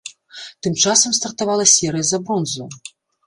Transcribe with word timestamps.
Тым 0.63 0.77
часам 0.85 1.11
стартавала 1.17 1.65
серыя 1.75 2.05
за 2.13 2.21
бронзу. 2.25 2.69